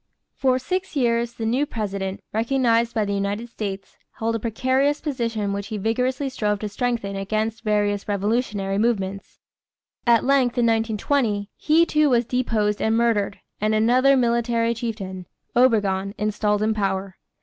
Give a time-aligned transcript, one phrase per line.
[0.35, 5.53] For six years the new president, recognized by the United States, held a precarious position
[5.53, 9.37] which he vigorously strove to strengthen against various revolutionary movements.
[10.07, 16.15] At length in 1920, he too was deposed and murdered, and another military chieftain, Obregon,
[16.17, 17.17] installed in power.